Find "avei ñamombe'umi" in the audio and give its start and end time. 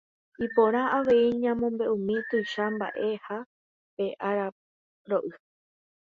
0.97-2.15